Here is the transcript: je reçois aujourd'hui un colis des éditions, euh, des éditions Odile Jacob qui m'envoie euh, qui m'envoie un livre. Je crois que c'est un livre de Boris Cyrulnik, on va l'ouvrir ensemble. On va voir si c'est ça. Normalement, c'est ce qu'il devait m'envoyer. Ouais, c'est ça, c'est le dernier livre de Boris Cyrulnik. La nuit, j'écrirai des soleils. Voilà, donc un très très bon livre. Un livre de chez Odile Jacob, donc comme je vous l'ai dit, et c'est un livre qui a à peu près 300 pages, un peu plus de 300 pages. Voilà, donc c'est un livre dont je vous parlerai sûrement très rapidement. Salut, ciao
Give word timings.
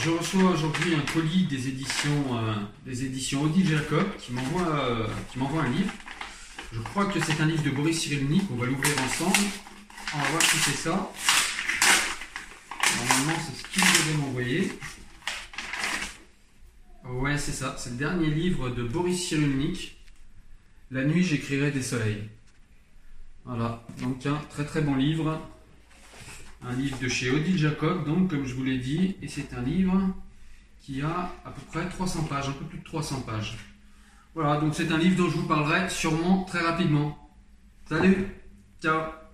je 0.00 0.10
reçois 0.10 0.50
aujourd'hui 0.52 0.94
un 0.94 1.12
colis 1.12 1.44
des 1.44 1.68
éditions, 1.68 2.38
euh, 2.38 2.54
des 2.86 3.04
éditions 3.04 3.42
Odile 3.42 3.68
Jacob 3.68 4.06
qui 4.18 4.32
m'envoie 4.32 4.68
euh, 4.68 5.06
qui 5.30 5.38
m'envoie 5.38 5.62
un 5.62 5.68
livre. 5.68 5.92
Je 6.72 6.80
crois 6.80 7.06
que 7.06 7.20
c'est 7.20 7.40
un 7.40 7.46
livre 7.46 7.62
de 7.62 7.70
Boris 7.70 8.00
Cyrulnik, 8.00 8.44
on 8.50 8.56
va 8.56 8.66
l'ouvrir 8.66 8.94
ensemble. 9.04 9.36
On 10.14 10.18
va 10.18 10.28
voir 10.30 10.42
si 10.42 10.56
c'est 10.56 10.76
ça. 10.88 11.12
Normalement, 12.96 13.42
c'est 13.44 13.62
ce 13.62 13.68
qu'il 13.68 13.82
devait 13.82 14.18
m'envoyer. 14.18 14.72
Ouais, 17.04 17.36
c'est 17.36 17.52
ça, 17.52 17.74
c'est 17.78 17.90
le 17.90 17.96
dernier 17.96 18.30
livre 18.30 18.70
de 18.70 18.84
Boris 18.84 19.28
Cyrulnik. 19.28 19.98
La 20.90 21.04
nuit, 21.04 21.24
j'écrirai 21.24 21.72
des 21.72 21.82
soleils. 21.82 22.28
Voilà, 23.44 23.84
donc 24.00 24.24
un 24.26 24.40
très 24.48 24.64
très 24.64 24.80
bon 24.80 24.94
livre. 24.94 25.40
Un 26.62 26.74
livre 26.74 26.98
de 26.98 27.08
chez 27.08 27.30
Odile 27.30 27.56
Jacob, 27.56 28.04
donc 28.04 28.30
comme 28.30 28.44
je 28.44 28.54
vous 28.54 28.64
l'ai 28.64 28.78
dit, 28.78 29.16
et 29.22 29.28
c'est 29.28 29.54
un 29.54 29.62
livre 29.62 29.98
qui 30.78 31.00
a 31.00 31.32
à 31.44 31.50
peu 31.50 31.62
près 31.72 31.88
300 31.88 32.24
pages, 32.24 32.48
un 32.48 32.52
peu 32.52 32.64
plus 32.64 32.78
de 32.78 32.84
300 32.84 33.22
pages. 33.22 33.56
Voilà, 34.34 34.60
donc 34.60 34.74
c'est 34.74 34.92
un 34.92 34.98
livre 34.98 35.16
dont 35.16 35.30
je 35.30 35.36
vous 35.36 35.46
parlerai 35.46 35.88
sûrement 35.88 36.44
très 36.44 36.60
rapidement. 36.60 37.16
Salut, 37.88 38.26
ciao 38.80 39.29